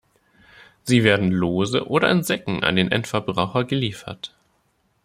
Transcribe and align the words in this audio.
Sie 0.81 1.03
werden 1.03 1.29
lose 1.31 1.85
oder 1.87 2.09
in 2.09 2.23
Säcken 2.23 2.63
an 2.63 2.75
den 2.75 2.91
Endverbraucher 2.91 3.65
geliefert. 3.65 4.33